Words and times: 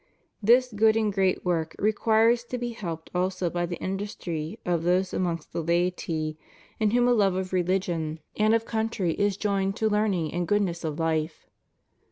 This 0.41 0.73
good 0.75 0.97
and 0.97 1.13
great 1.13 1.45
work 1.45 1.75
requires 1.77 2.43
to 2.45 2.57
be 2.57 2.69
helped 2.71 3.11
also 3.13 3.51
by 3.51 3.67
the 3.67 3.75
industry 3.79 4.57
of 4.65 4.81
those 4.81 5.13
amongst 5.13 5.53
the 5.53 5.61
laity 5.61 6.39
in 6.79 6.89
whom 6.89 7.07
a 7.07 7.13
love 7.13 7.35
of 7.35 7.53
religion 7.53 8.17
and 8.35 8.35
FREEMASONRY. 8.35 8.43
103 8.45 8.55
of 8.55 8.65
country 8.65 9.13
is 9.27 9.37
joined 9.37 9.75
to 9.75 9.87
learning 9.91 10.33
and 10.33 10.47
goodness 10.47 10.83
of 10.83 10.97
life. 10.97 11.45